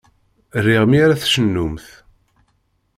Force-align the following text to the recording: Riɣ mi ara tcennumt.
Riɣ 0.65 0.83
mi 0.87 0.97
ara 1.03 1.21
tcennumt. 1.21 1.87